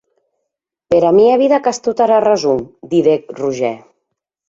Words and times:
Per 0.93 0.99
vida 1.19 1.37
mia 1.49 1.61
qu’as 1.69 1.81
tota 1.89 2.03
era 2.09 2.19
rason, 2.27 2.67
didec 2.97 3.33
Roger. 3.45 3.75